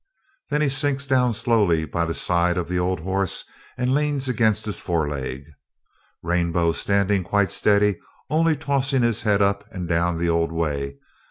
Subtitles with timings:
[0.49, 3.45] Then he sinks down slowly by the side of the old horse
[3.77, 5.45] and leans against his fore leg,
[6.23, 10.97] Rainbow standing quite steady, only tossing his head up and down the old way.